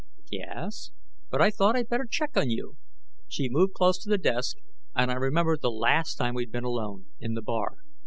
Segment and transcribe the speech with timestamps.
[0.31, 0.89] "Yes,
[1.29, 2.75] but I thought I'd better check on you."
[3.27, 4.57] She moved close to the desk,
[4.95, 7.75] and I remembered the last time we'd been alone, in the bar.